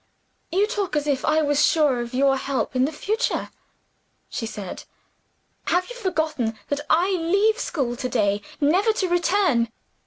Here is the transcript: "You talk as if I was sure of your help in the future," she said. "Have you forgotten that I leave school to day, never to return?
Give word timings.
"You 0.51 0.65
talk 0.65 0.95
as 0.95 1.05
if 1.05 1.23
I 1.23 1.43
was 1.43 1.63
sure 1.63 1.99
of 2.01 2.11
your 2.15 2.35
help 2.35 2.75
in 2.75 2.85
the 2.85 2.91
future," 2.91 3.51
she 4.29 4.47
said. 4.47 4.85
"Have 5.67 5.91
you 5.91 5.95
forgotten 5.95 6.57
that 6.69 6.81
I 6.89 7.11
leave 7.11 7.59
school 7.59 7.95
to 7.97 8.09
day, 8.09 8.41
never 8.59 8.93
to 8.93 9.07
return? 9.07 9.71